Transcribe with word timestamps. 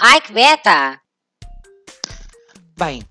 Ai 0.00 0.20
que 0.20 0.32
beta! 0.32 1.00
Bem, 2.78 3.02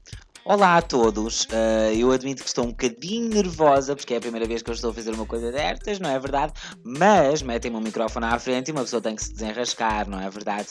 olá 0.47 0.77
a 0.77 0.81
todos. 0.81 1.43
Uh, 1.43 1.93
eu 1.97 2.09
admito 2.11 2.41
que 2.41 2.47
estou 2.47 2.63
um 2.63 2.69
bocadinho 2.69 3.29
nervosa 3.29 3.95
porque 3.95 4.13
é 4.13 4.17
a 4.17 4.21
primeira 4.21 4.47
vez 4.47 4.61
que 4.61 4.69
eu 4.69 4.73
estou 4.73 4.91
a 4.91 4.93
fazer 4.93 5.13
uma 5.13 5.25
coisa 5.25 5.51
destas, 5.51 5.99
não 5.99 6.09
é 6.09 6.17
verdade? 6.17 6.53
Mas 6.83 7.41
metem-me 7.41 7.75
um 7.75 7.81
microfone 7.81 8.25
à 8.25 8.39
frente 8.39 8.69
e 8.69 8.71
uma 8.71 8.81
pessoa 8.81 9.01
tem 9.01 9.15
que 9.15 9.23
se 9.23 9.33
desenrascar, 9.33 10.09
não 10.09 10.21
é 10.21 10.29
verdade? 10.29 10.69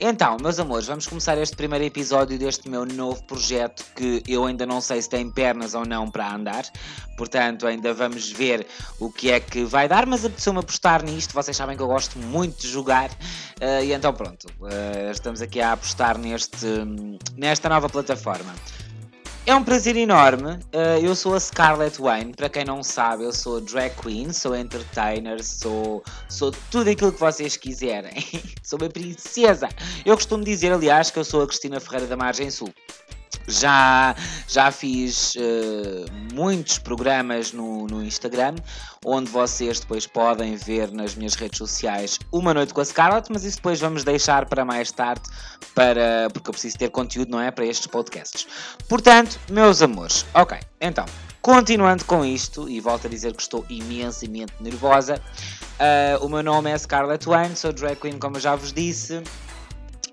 Então, 0.00 0.36
meus 0.42 0.58
amores, 0.58 0.86
vamos 0.86 1.06
começar 1.06 1.38
este 1.38 1.54
primeiro 1.54 1.84
episódio 1.84 2.36
deste 2.36 2.68
meu 2.68 2.84
novo 2.84 3.22
projeto 3.22 3.84
que 3.94 4.24
eu 4.26 4.44
ainda 4.44 4.66
não 4.66 4.80
sei 4.80 5.00
se 5.00 5.08
tem 5.08 5.30
pernas 5.30 5.74
ou 5.74 5.86
não 5.86 6.10
para 6.10 6.34
andar, 6.34 6.64
portanto, 7.16 7.64
ainda 7.68 7.94
vamos 7.94 8.28
ver 8.32 8.66
o 8.98 9.12
que 9.12 9.30
é 9.30 9.38
que 9.38 9.62
vai 9.62 9.86
dar, 9.86 10.04
mas 10.04 10.24
apeteceu-me 10.24 10.58
apostar 10.58 11.04
nisto. 11.04 11.32
Vocês 11.32 11.56
sabem 11.56 11.76
que 11.76 11.82
eu 11.82 11.86
gosto 11.86 12.18
muito 12.18 12.62
de 12.62 12.68
jogar, 12.68 13.08
uh, 13.08 13.84
e 13.84 13.92
então 13.92 14.12
pronto, 14.12 14.48
uh, 14.60 15.12
estamos 15.12 15.40
aqui 15.40 15.60
a 15.60 15.72
apostar 15.72 16.18
neste, 16.18 16.66
nesta 17.36 17.68
nova 17.68 17.88
plataforma. 17.88 18.52
É 19.46 19.54
um 19.54 19.62
prazer 19.62 19.94
enorme. 19.94 20.52
Uh, 20.72 21.04
eu 21.04 21.14
sou 21.14 21.34
a 21.34 21.40
Scarlett 21.40 22.00
Wayne. 22.00 22.32
Para 22.32 22.48
quem 22.48 22.64
não 22.64 22.82
sabe, 22.82 23.24
eu 23.24 23.32
sou 23.32 23.60
drag 23.60 23.94
queen, 24.00 24.32
sou 24.32 24.56
entertainer, 24.56 25.44
sou, 25.44 26.02
sou 26.30 26.50
tudo 26.70 26.88
aquilo 26.88 27.12
que 27.12 27.20
vocês 27.20 27.54
quiserem. 27.54 28.14
sou 28.64 28.78
uma 28.78 28.88
princesa. 28.88 29.68
Eu 30.02 30.14
costumo 30.14 30.42
dizer, 30.42 30.72
aliás, 30.72 31.10
que 31.10 31.18
eu 31.18 31.24
sou 31.24 31.42
a 31.42 31.46
Cristina 31.46 31.78
Ferreira 31.78 32.06
da 32.06 32.16
Margem 32.16 32.50
Sul. 32.50 32.72
Já, 33.46 34.14
já 34.48 34.70
fiz 34.70 35.34
uh, 35.34 36.06
muitos 36.32 36.78
programas 36.78 37.52
no, 37.52 37.86
no 37.86 38.02
Instagram, 38.02 38.54
onde 39.04 39.30
vocês 39.30 39.80
depois 39.80 40.06
podem 40.06 40.56
ver 40.56 40.90
nas 40.90 41.14
minhas 41.14 41.34
redes 41.34 41.58
sociais 41.58 42.18
Uma 42.32 42.54
Noite 42.54 42.72
com 42.72 42.80
a 42.80 42.84
Scarlett, 42.84 43.30
mas 43.30 43.44
isso 43.44 43.56
depois 43.56 43.78
vamos 43.80 44.02
deixar 44.02 44.46
para 44.46 44.64
mais 44.64 44.90
tarde, 44.90 45.22
para, 45.74 46.28
porque 46.32 46.48
eu 46.48 46.52
preciso 46.52 46.78
ter 46.78 46.90
conteúdo, 46.90 47.30
não 47.30 47.40
é? 47.40 47.50
Para 47.50 47.66
estes 47.66 47.86
podcasts. 47.86 48.46
Portanto, 48.88 49.38
meus 49.50 49.82
amores, 49.82 50.24
ok, 50.32 50.58
então, 50.80 51.04
continuando 51.42 52.04
com 52.06 52.24
isto, 52.24 52.68
e 52.68 52.80
volto 52.80 53.06
a 53.06 53.10
dizer 53.10 53.34
que 53.34 53.42
estou 53.42 53.64
imensamente 53.68 54.54
nervosa, 54.60 55.20
uh, 55.20 56.24
o 56.24 56.28
meu 56.28 56.42
nome 56.42 56.70
é 56.70 56.78
Scarlett 56.78 57.26
Wayne, 57.26 57.54
sou 57.54 57.72
drag 57.72 57.96
queen, 57.96 58.18
como 58.18 58.36
eu 58.36 58.40
já 58.40 58.56
vos 58.56 58.72
disse. 58.72 59.22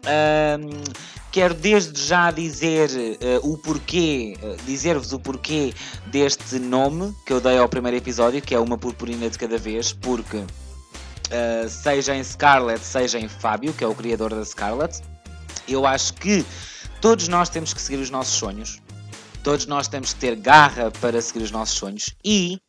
Um, 0.03 0.83
quero 1.31 1.53
desde 1.53 2.03
já 2.03 2.31
dizer 2.31 2.89
uh, 2.89 3.51
o 3.51 3.57
porquê, 3.57 4.35
uh, 4.41 4.57
dizer-vos 4.65 5.13
o 5.13 5.19
porquê 5.19 5.73
deste 6.07 6.57
nome 6.57 7.15
que 7.25 7.31
eu 7.31 7.39
dei 7.39 7.57
ao 7.57 7.69
primeiro 7.69 7.97
episódio, 7.97 8.41
que 8.41 8.55
é 8.55 8.59
uma 8.59 8.77
purpurina 8.77 9.29
de 9.29 9.37
cada 9.37 9.57
vez, 9.57 9.93
porque 9.93 10.37
uh, 10.37 11.69
seja 11.69 12.15
em 12.15 12.23
Scarlett, 12.23 12.83
seja 12.83 13.19
em 13.19 13.27
Fábio, 13.27 13.73
que 13.73 13.83
é 13.83 13.87
o 13.87 13.93
criador 13.93 14.33
da 14.33 14.43
Scarlett, 14.43 15.01
eu 15.67 15.85
acho 15.85 16.13
que 16.15 16.43
todos 16.99 17.27
nós 17.27 17.47
temos 17.49 17.73
que 17.73 17.81
seguir 17.81 18.01
os 18.01 18.09
nossos 18.09 18.33
sonhos, 18.33 18.81
todos 19.43 19.67
nós 19.67 19.87
temos 19.87 20.13
que 20.13 20.19
ter 20.19 20.35
garra 20.35 20.89
para 20.99 21.21
seguir 21.21 21.43
os 21.43 21.51
nossos 21.51 21.77
sonhos 21.77 22.05
e 22.25 22.59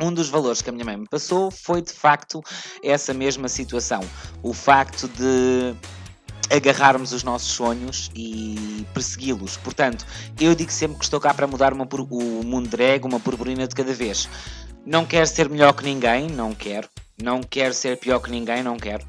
um 0.00 0.12
dos 0.12 0.28
valores 0.28 0.62
que 0.62 0.70
a 0.70 0.72
minha 0.72 0.84
mãe 0.84 0.96
me 0.96 1.06
passou 1.08 1.50
foi 1.50 1.82
de 1.82 1.92
facto 1.92 2.42
essa 2.82 3.12
mesma 3.12 3.48
situação. 3.48 4.00
O 4.42 4.52
facto 4.52 5.06
de 5.08 5.74
agarrarmos 6.52 7.12
os 7.12 7.22
nossos 7.22 7.50
sonhos 7.50 8.10
e 8.14 8.86
persegui-los. 8.92 9.56
Portanto, 9.56 10.04
eu 10.38 10.54
digo 10.54 10.70
sempre 10.70 10.98
que 10.98 11.04
estou 11.04 11.18
cá 11.18 11.32
para 11.32 11.46
mudar 11.46 11.72
uma, 11.72 11.88
o 12.10 12.44
mundo 12.44 12.68
drag, 12.68 13.04
uma 13.04 13.18
purpurina 13.18 13.66
de 13.66 13.74
cada 13.74 13.94
vez. 13.94 14.28
Não 14.84 15.06
quero 15.06 15.26
ser 15.26 15.48
melhor 15.48 15.72
que 15.72 15.84
ninguém, 15.84 16.28
não 16.28 16.54
quero. 16.54 16.88
Não 17.22 17.42
quero 17.42 17.72
ser 17.72 17.96
pior 17.98 18.18
que 18.18 18.30
ninguém, 18.30 18.62
não 18.62 18.76
quero. 18.76 19.06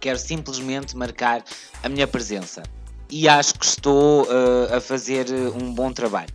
Quero 0.00 0.18
simplesmente 0.18 0.96
marcar 0.96 1.44
a 1.82 1.88
minha 1.88 2.06
presença. 2.06 2.62
E 3.10 3.28
acho 3.28 3.54
que 3.54 3.64
estou 3.64 4.24
uh, 4.24 4.76
a 4.76 4.80
fazer 4.80 5.26
um 5.54 5.72
bom 5.72 5.92
trabalho. 5.92 6.32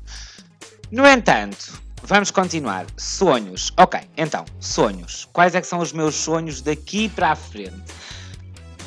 No 0.92 1.06
entanto, 1.06 1.82
vamos 2.04 2.32
continuar. 2.32 2.86
Sonhos. 2.96 3.74
Ok, 3.78 4.00
então, 4.16 4.46
sonhos. 4.60 5.28
Quais 5.34 5.56
é 5.56 5.62
que 5.62 5.68
são 5.68 5.80
os 5.80 5.92
meus 5.92 6.16
sonhos 6.16 6.62
daqui 6.62 7.10
para 7.10 7.32
a 7.32 7.36
frente? 7.36 7.84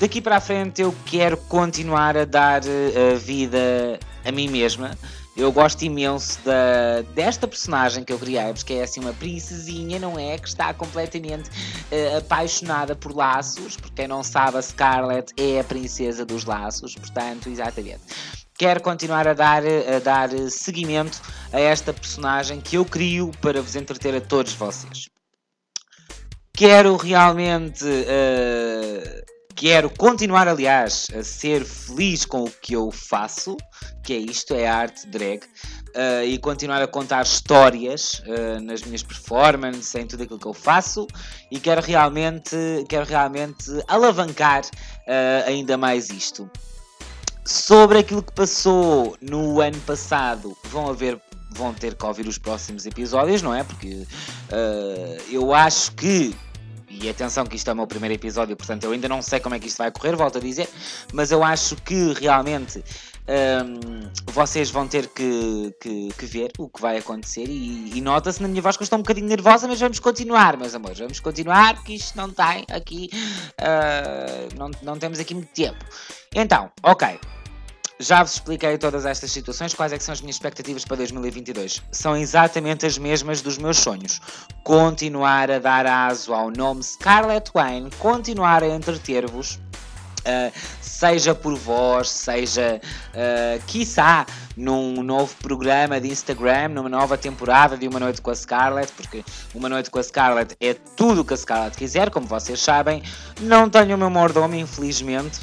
Daqui 0.03 0.21
para 0.21 0.39
a 0.39 0.41
frente 0.41 0.83
eu 0.83 0.93
quero 1.07 1.37
continuar 1.37 2.17
a 2.17 2.25
dar 2.25 2.63
eh, 2.67 3.15
vida 3.15 4.01
a 4.25 4.33
mim 4.33 4.49
mesma. 4.49 4.99
Eu 5.37 5.53
gosto 5.53 5.81
imenso 5.83 6.41
da, 6.45 7.03
desta 7.15 7.47
personagem 7.47 8.03
que 8.03 8.13
eu 8.13 8.19
criei, 8.19 8.53
porque 8.53 8.73
é 8.73 8.83
assim 8.83 8.99
uma 8.99 9.13
princesinha, 9.13 10.01
não 10.01 10.19
é? 10.19 10.37
Que 10.39 10.49
está 10.49 10.75
completamente 10.75 11.49
uh, 11.49 12.19
apaixonada 12.19 12.97
por 12.97 13.15
laços. 13.15 13.77
Porque 13.77 13.95
quem 13.95 14.09
não 14.09 14.25
sabe, 14.25 14.57
a 14.57 14.63
Scarlett 14.63 15.33
é 15.37 15.61
a 15.61 15.65
princesa 15.65 16.27
dos 16.27 16.45
laços, 16.47 16.97
portanto, 16.97 17.49
exatamente. 17.49 18.01
Quero 18.59 18.83
continuar 18.83 19.29
a 19.29 19.35
dar, 19.35 19.63
a 19.63 20.01
dar 20.01 20.31
seguimento 20.51 21.23
a 21.53 21.61
esta 21.61 21.93
personagem 21.93 22.61
que 22.61 22.77
eu 22.77 22.85
crio 22.85 23.31
para 23.41 23.63
vos 23.63 23.77
entreter 23.77 24.17
a 24.17 24.21
todos 24.21 24.53
vocês. 24.53 25.09
Quero 26.53 26.97
realmente. 26.97 27.85
Uh, 27.85 29.23
Quero 29.55 29.91
continuar, 29.91 30.49
aliás, 30.49 31.09
a 31.17 31.23
ser 31.23 31.65
feliz 31.65 32.25
com 32.25 32.45
o 32.45 32.51
que 32.51 32.75
eu 32.75 32.91
faço, 32.91 33.57
que 34.03 34.13
é 34.13 34.17
isto, 34.17 34.55
é 34.55 34.67
a 34.67 34.77
arte 34.77 35.07
drag, 35.07 35.43
uh, 35.43 36.25
e 36.27 36.39
continuar 36.39 36.83
a 36.83 36.87
contar 36.87 37.23
histórias 37.23 38.23
uh, 38.27 38.61
nas 38.63 38.83
minhas 38.83 39.03
performances, 39.03 39.95
em 39.95 40.07
tudo 40.07 40.23
aquilo 40.23 40.39
que 40.39 40.47
eu 40.47 40.55
faço, 40.55 41.07
e 41.51 41.61
quero 41.61 41.81
realmente, 41.81 42.57
quero 42.89 43.07
realmente 43.07 43.71
alavancar 43.87 44.63
uh, 44.65 45.47
ainda 45.47 45.77
mais 45.77 46.11
isto. 46.11 46.51
Sobre 47.45 47.99
aquilo 47.99 48.23
que 48.23 48.33
passou 48.33 49.17
no 49.21 49.61
ano 49.61 49.79
passado, 49.81 50.57
vão 50.65 50.89
haver 50.89 51.21
vão 51.55 51.75
ter 51.75 51.95
que 51.95 52.07
ouvir 52.07 52.27
os 52.27 52.39
próximos 52.39 52.87
episódios, 52.87 53.43
não 53.43 53.55
é? 53.55 53.63
Porque 53.63 54.07
eu 55.31 55.53
acho 55.53 55.93
que 55.93 56.35
e 57.03 57.09
atenção 57.09 57.45
que 57.45 57.57
isto 57.57 57.69
é 57.69 57.73
o 57.73 57.77
meu 57.77 57.87
primeiro 57.87 58.15
episódio, 58.15 58.57
portanto 58.57 58.85
eu 58.85 58.93
ainda 58.93 59.09
não 59.09 59.21
sei 59.21 59.41
como 59.41 59.55
é 59.55 59.59
que 59.59 59.67
isto 59.67 59.79
vai 59.79 59.91
correr, 59.91 60.15
volto 60.15 60.39
a 60.39 60.41
dizer, 60.41 60.69
mas 61.13 61.31
eu 61.31 61.43
acho 61.43 61.77
que 61.77 62.13
realmente 62.13 62.83
um, 63.23 64.09
vocês 64.33 64.71
vão 64.71 64.87
ter 64.87 65.09
que, 65.09 65.75
que, 65.81 66.09
que, 66.17 66.27
ver 66.27 66.51
o 66.59 66.69
que 66.69 66.81
vai 66.81 66.99
acontecer 66.99 67.45
e, 67.49 67.97
e 67.97 68.01
nota-se 68.01 68.43
na 68.43 68.49
minha 68.49 68.63
voz 68.63 68.77
que 68.77 68.83
eu 68.83 68.85
estou 68.85 68.99
um 68.99 69.03
bocadinho 69.03 69.27
nervosa, 69.27 69.69
mas 69.69 69.81
vamos 69.81 69.99
continuar, 69.99 70.57
meus 70.57 70.75
amores, 70.75 70.99
vamos 70.99 71.21
continuar, 71.21 71.75
porque 71.77 71.95
isto 71.95 72.17
não 72.17 72.31
tem 72.31 72.65
aqui, 72.71 73.11
uh, 73.61 74.59
não, 74.59 74.71
não 74.83 74.99
temos 74.99 75.19
aqui 75.19 75.35
muito 75.35 75.53
tempo. 75.53 75.85
Então, 76.35 76.71
ok, 76.83 77.19
já 77.99 78.23
vos 78.23 78.35
expliquei 78.35 78.77
todas 78.79 79.07
estas 79.07 79.31
situações, 79.31 79.75
quais 79.75 79.93
é 79.93 79.99
são 79.99 80.13
as 80.13 80.21
minhas 80.21 80.37
expectativas 80.37 80.85
para 80.85 80.97
2022. 80.99 81.83
São 81.93 82.17
exatamente 82.17 82.85
as 82.85 82.99
mesmas 82.99 83.41
dos 83.41 83.59
meus 83.59 83.79
sonhos. 83.79 84.21
Continuar 84.65 85.51
a 85.51 85.59
dar 85.59 85.87
aso 85.87 86.35
ao 86.35 86.51
nome 86.51 86.83
Scarlett 86.83 87.51
Wayne, 87.55 87.91
continuar 87.99 88.63
a 88.63 88.69
entreter-vos, 88.69 89.61
Uh, 90.23 90.53
seja 90.81 91.35
por 91.35 91.57
voz, 91.57 92.09
seja, 92.09 92.81
uh, 93.09 93.61
quiçá, 93.67 94.25
num 94.57 95.03
novo 95.03 95.35
programa 95.43 96.01
de 96.01 96.09
Instagram, 96.09 96.69
numa 96.69 96.89
nova 96.89 97.19
temporada 97.19 97.77
de 97.77 97.89
Uma 97.89 97.99
Noite 97.99 98.23
com 98.23 98.31
a 98.31 98.35
Scarlett, 98.35 98.93
porque 98.93 99.25
Uma 99.53 99.69
Noite 99.69 99.91
com 99.91 99.99
a 99.99 100.03
Scarlett 100.03 100.57
é 100.61 100.75
tudo 100.75 101.23
o 101.23 101.25
que 101.25 101.35
a 101.35 101.37
Scarlett 101.37 101.77
quiser, 101.77 102.09
como 102.11 102.25
vocês 102.27 102.61
sabem. 102.61 103.03
Não 103.41 103.69
tenho 103.69 103.97
o 103.97 103.99
meu 103.99 104.11
mordomo, 104.11 104.55
infelizmente, 104.55 105.41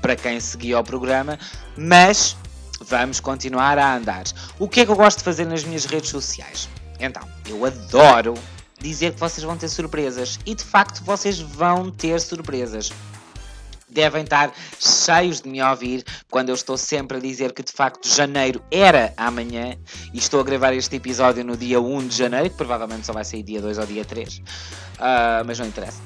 para 0.00 0.16
quem 0.16 0.40
seguia 0.40 0.78
o 0.78 0.84
programa, 0.84 1.38
mas 1.76 2.36
vamos 2.80 3.20
continuar 3.20 3.78
a 3.78 3.96
andar. 3.96 4.24
O 4.58 4.68
que 4.68 4.80
é 4.80 4.84
que 4.84 4.90
eu 4.90 4.96
gosto 4.96 5.18
de 5.18 5.24
fazer 5.24 5.44
nas 5.44 5.64
minhas 5.64 5.84
redes 5.84 6.10
sociais? 6.10 6.68
Então, 6.98 7.22
eu 7.46 7.64
adoro 7.64 8.34
dizer 8.80 9.12
que 9.12 9.20
vocês 9.20 9.44
vão 9.44 9.56
ter 9.56 9.68
surpresas 9.68 10.38
e 10.46 10.54
de 10.54 10.64
facto 10.64 11.04
vocês 11.04 11.38
vão 11.38 11.90
ter 11.90 12.20
surpresas. 12.20 12.90
Devem 13.88 14.22
estar 14.22 14.52
cheios 14.78 15.40
de 15.40 15.48
me 15.48 15.60
ouvir 15.60 16.04
quando 16.30 16.50
eu 16.50 16.54
estou 16.54 16.76
sempre 16.76 17.16
a 17.16 17.20
dizer 17.20 17.52
que 17.52 17.62
de 17.62 17.72
facto 17.72 18.08
janeiro 18.08 18.62
era 18.70 19.12
amanhã 19.16 19.76
e 20.14 20.18
estou 20.18 20.40
a 20.40 20.44
gravar 20.44 20.72
este 20.72 20.96
episódio 20.96 21.44
no 21.44 21.56
dia 21.56 21.80
1 21.80 22.06
de 22.06 22.16
janeiro, 22.16 22.50
que 22.50 22.56
provavelmente 22.56 23.04
só 23.04 23.12
vai 23.12 23.24
sair 23.24 23.42
dia 23.42 23.60
2 23.60 23.78
ou 23.78 23.86
dia 23.86 24.04
3, 24.04 24.38
uh, 24.38 24.42
ah, 25.00 25.42
mas 25.44 25.58
não 25.58 25.66
interessa. 25.66 26.00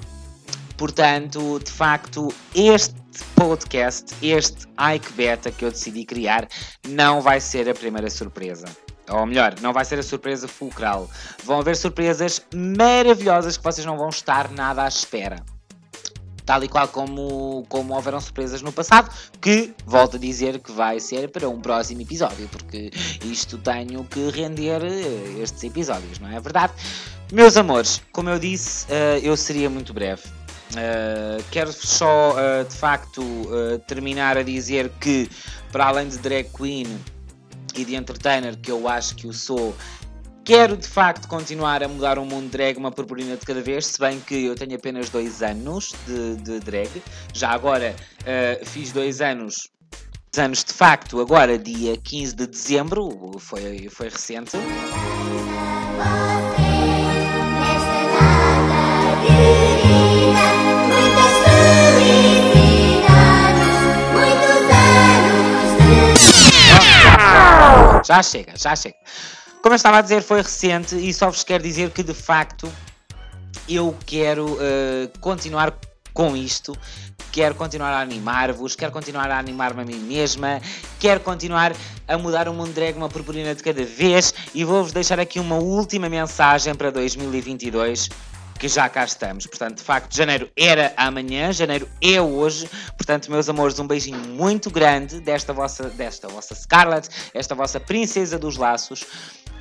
Portanto, 0.78 1.60
de 1.62 1.70
facto, 1.70 2.34
este 2.54 3.03
podcast, 3.36 4.14
este 4.22 4.66
Ike 4.94 5.12
Beta 5.12 5.50
que 5.50 5.64
eu 5.64 5.70
decidi 5.70 6.04
criar, 6.04 6.48
não 6.88 7.20
vai 7.20 7.40
ser 7.40 7.68
a 7.68 7.74
primeira 7.74 8.10
surpresa. 8.10 8.66
Ou 9.10 9.26
melhor, 9.26 9.54
não 9.60 9.72
vai 9.72 9.84
ser 9.84 9.98
a 9.98 10.02
surpresa 10.02 10.48
fulcral. 10.48 11.08
Vão 11.44 11.60
haver 11.60 11.76
surpresas 11.76 12.42
maravilhosas 12.54 13.56
que 13.56 13.62
vocês 13.62 13.86
não 13.86 13.98
vão 13.98 14.08
estar 14.08 14.50
nada 14.50 14.82
à 14.82 14.88
espera. 14.88 15.44
Tal 16.46 16.62
e 16.62 16.68
qual 16.68 16.88
como, 16.88 17.64
como 17.68 17.94
houveram 17.94 18.20
surpresas 18.20 18.60
no 18.60 18.72
passado, 18.72 19.10
que 19.40 19.72
volto 19.86 20.16
a 20.16 20.18
dizer 20.18 20.58
que 20.58 20.72
vai 20.72 21.00
ser 21.00 21.30
para 21.30 21.48
um 21.48 21.60
próximo 21.60 22.02
episódio, 22.02 22.48
porque 22.48 22.90
isto 23.24 23.56
tenho 23.58 24.04
que 24.04 24.28
render 24.28 24.82
eh, 24.84 25.42
estes 25.42 25.64
episódios, 25.64 26.18
não 26.18 26.30
é 26.30 26.38
verdade? 26.38 26.74
Meus 27.32 27.56
amores, 27.56 28.02
como 28.12 28.28
eu 28.28 28.38
disse, 28.38 28.86
eh, 28.90 29.20
eu 29.22 29.36
seria 29.38 29.70
muito 29.70 29.94
breve 29.94 30.22
Uh, 30.72 31.42
quero 31.50 31.72
só, 31.72 32.32
uh, 32.32 32.64
de 32.64 32.74
facto, 32.74 33.20
uh, 33.22 33.78
terminar 33.86 34.36
a 34.36 34.42
dizer 34.42 34.90
que, 35.00 35.28
para 35.70 35.86
além 35.86 36.08
de 36.08 36.18
drag 36.18 36.48
queen 36.56 36.86
e 37.76 37.84
de 37.84 37.94
entertainer, 37.94 38.56
que 38.56 38.70
eu 38.70 38.88
acho 38.88 39.14
que 39.14 39.26
o 39.26 39.32
sou, 39.32 39.74
quero 40.44 40.76
de 40.76 40.88
facto 40.88 41.28
continuar 41.28 41.82
a 41.82 41.88
mudar 41.88 42.18
o 42.18 42.24
mundo 42.24 42.50
drag 42.50 42.76
uma 42.76 42.90
purpurina 42.90 43.36
de 43.36 43.44
cada 43.44 43.60
vez, 43.60 43.86
se 43.86 43.98
bem 44.00 44.18
que 44.20 44.44
eu 44.46 44.54
tenho 44.54 44.74
apenas 44.74 45.08
dois 45.10 45.42
anos 45.42 45.94
de, 46.06 46.36
de 46.36 46.60
drag. 46.60 46.90
Já 47.32 47.50
agora 47.50 47.94
fiz 48.64 48.90
dois 48.90 49.20
anos 49.20 49.68
anos 50.38 50.64
de 50.64 50.72
facto, 50.72 51.20
agora 51.20 51.56
dia 51.56 51.96
15 51.96 52.34
de 52.34 52.46
dezembro, 52.48 53.38
foi, 53.38 53.88
foi 53.88 54.08
recente. 54.08 54.56
Já 68.14 68.22
chega, 68.22 68.52
já 68.56 68.76
chega. 68.76 68.96
Como 69.60 69.72
eu 69.72 69.76
estava 69.76 69.98
a 69.98 70.00
dizer, 70.00 70.22
foi 70.22 70.40
recente 70.40 70.94
e 70.94 71.12
só 71.12 71.28
vos 71.28 71.42
quero 71.42 71.64
dizer 71.64 71.90
que 71.90 72.00
de 72.00 72.14
facto 72.14 72.72
eu 73.68 73.96
quero 74.06 74.52
uh, 74.52 75.18
continuar 75.18 75.74
com 76.12 76.36
isto. 76.36 76.76
Quero 77.32 77.56
continuar 77.56 77.92
a 77.92 78.00
animar-vos, 78.00 78.76
quero 78.76 78.92
continuar 78.92 79.28
a 79.32 79.38
animar-me 79.38 79.82
a 79.82 79.84
mim 79.84 79.98
mesma, 79.98 80.60
quero 81.00 81.18
continuar 81.18 81.74
a 82.06 82.16
mudar 82.16 82.48
o 82.48 82.54
mundo 82.54 82.72
drag 82.72 82.96
uma 82.96 83.08
purpurina 83.08 83.52
de 83.52 83.64
cada 83.64 83.84
vez 83.84 84.32
e 84.54 84.62
vou-vos 84.62 84.92
deixar 84.92 85.18
aqui 85.18 85.40
uma 85.40 85.56
última 85.56 86.08
mensagem 86.08 86.72
para 86.76 86.92
2022 86.92 88.10
que 88.58 88.68
já 88.68 88.88
cá 88.88 89.04
estamos. 89.04 89.46
Portanto, 89.46 89.78
de 89.78 89.82
facto, 89.82 90.14
janeiro 90.14 90.50
era 90.56 90.92
amanhã, 90.96 91.52
janeiro 91.52 91.88
é 92.00 92.20
hoje. 92.20 92.68
Portanto, 92.96 93.30
meus 93.30 93.48
amores, 93.48 93.78
um 93.78 93.86
beijinho 93.86 94.18
muito 94.18 94.70
grande 94.70 95.20
desta 95.20 95.52
vossa, 95.52 95.84
desta 95.90 96.28
vossa 96.28 96.54
Scarlett, 96.54 97.08
esta 97.34 97.54
vossa 97.54 97.80
princesa 97.80 98.38
dos 98.38 98.56
laços. 98.56 99.04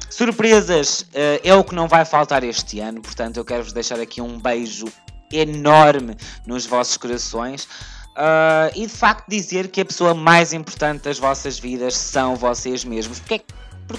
Surpresas 0.10 1.02
uh, 1.02 1.42
é 1.44 1.56
o 1.56 1.64
que 1.64 1.74
não 1.74 1.88
vai 1.88 2.06
faltar 2.06 2.44
este 2.44 2.80
ano, 2.80 3.02
portanto, 3.02 3.38
eu 3.38 3.46
quero 3.46 3.64
vos 3.64 3.74
deixar 3.74 4.00
aqui 4.00 4.22
um 4.22 4.40
beijo 4.40 4.86
enorme 5.32 6.16
nos 6.46 6.66
vossos 6.68 6.98
corações. 6.98 7.68
Uh, 8.14 8.70
e 8.76 8.86
de 8.86 8.94
facto 8.94 9.28
dizer 9.28 9.70
que 9.70 9.82
a 9.82 9.86
pessoa 9.86 10.14
mais 10.14 10.54
importante 10.54 11.02
das 11.02 11.18
vossas 11.18 11.58
vidas 11.58 11.96
são 11.98 12.36
vocês 12.36 12.84
mesmos. 12.84 13.20
Porque, 13.20 13.34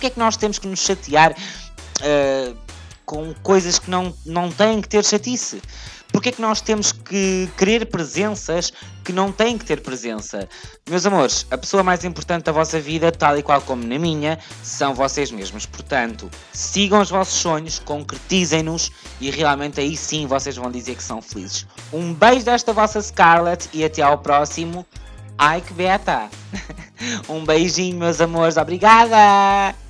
é 0.04 0.06
é 0.06 0.10
que 0.10 0.18
nós 0.18 0.36
temos 0.36 0.58
que 0.58 0.68
nos 0.68 0.80
chatear 0.80 1.32
uh, 1.32 2.56
com 3.04 3.34
coisas 3.42 3.78
que 3.78 3.90
não, 3.90 4.14
não 4.24 4.50
têm 4.50 4.80
que 4.80 4.88
ter 4.88 5.04
chatice? 5.04 5.60
Porque 6.14 6.28
é 6.28 6.32
que 6.32 6.40
nós 6.40 6.60
temos 6.60 6.92
que 6.92 7.50
querer 7.58 7.86
presenças 7.86 8.72
que 9.02 9.12
não 9.12 9.32
têm 9.32 9.58
que 9.58 9.64
ter 9.64 9.80
presença? 9.80 10.48
Meus 10.88 11.04
amores, 11.04 11.44
a 11.50 11.58
pessoa 11.58 11.82
mais 11.82 12.04
importante 12.04 12.44
da 12.44 12.52
vossa 12.52 12.78
vida, 12.78 13.10
tal 13.10 13.36
e 13.36 13.42
qual 13.42 13.60
como 13.60 13.84
na 13.84 13.98
minha, 13.98 14.38
são 14.62 14.94
vocês 14.94 15.32
mesmos. 15.32 15.66
Portanto, 15.66 16.30
sigam 16.52 17.00
os 17.00 17.10
vossos 17.10 17.34
sonhos, 17.34 17.80
concretizem-nos 17.80 18.92
e 19.20 19.28
realmente 19.28 19.80
aí 19.80 19.96
sim 19.96 20.28
vocês 20.28 20.54
vão 20.54 20.70
dizer 20.70 20.94
que 20.94 21.02
são 21.02 21.20
felizes. 21.20 21.66
Um 21.92 22.14
beijo 22.14 22.44
desta 22.44 22.72
vossa 22.72 23.02
Scarlett 23.02 23.68
e 23.72 23.84
até 23.84 24.00
ao 24.00 24.18
próximo. 24.18 24.86
Ai 25.36 25.60
que 25.60 25.72
beta! 25.72 26.30
um 27.28 27.44
beijinho, 27.44 27.98
meus 27.98 28.20
amores. 28.20 28.56
Obrigada! 28.56 29.83